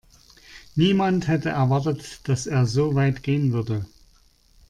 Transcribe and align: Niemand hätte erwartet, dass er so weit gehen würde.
Niemand 0.73 1.27
hätte 1.27 1.49
erwartet, 1.49 2.27
dass 2.27 2.47
er 2.47 2.65
so 2.65 2.95
weit 2.95 3.21
gehen 3.21 3.53
würde. 3.53 3.85